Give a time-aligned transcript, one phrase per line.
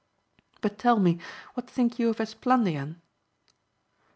[0.61, 1.19] But tell me,
[1.53, 3.01] what think you of Esplandian?